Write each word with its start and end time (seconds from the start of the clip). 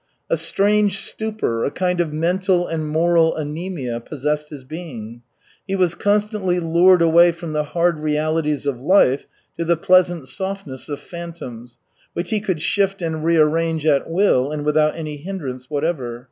A 0.31 0.35
strange 0.35 0.99
stupor, 1.05 1.63
a 1.63 1.69
kind 1.69 2.01
of 2.01 2.11
mental 2.11 2.65
and 2.65 2.89
moral 2.89 3.35
anæmia 3.39 4.03
possessed 4.03 4.49
his 4.49 4.63
being. 4.63 5.21
He 5.67 5.75
was 5.75 5.93
constantly 5.93 6.59
lured 6.59 7.03
away 7.03 7.31
from 7.31 7.53
the 7.53 7.65
hard 7.65 7.99
realities 7.99 8.65
of 8.65 8.81
life 8.81 9.27
to 9.59 9.63
the 9.63 9.77
pleasant 9.77 10.25
softness 10.27 10.89
of 10.89 10.99
phantoms, 11.01 11.77
which 12.13 12.31
he 12.31 12.39
could 12.39 12.61
shift 12.63 13.03
and 13.03 13.23
rearrange 13.23 13.85
at 13.85 14.09
will 14.09 14.51
and 14.51 14.65
without 14.65 14.95
any 14.95 15.17
hindrance 15.17 15.69
whatever. 15.69 16.19